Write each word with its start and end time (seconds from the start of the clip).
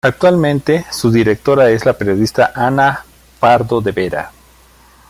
Actualmente, 0.03 0.87
su 0.89 1.11
directora 1.11 1.69
es 1.69 1.85
la 1.85 1.93
periodista 1.93 2.51
Ana 2.55 3.05
Pardo 3.39 3.81
de 3.81 3.91
Vera. 3.91 4.31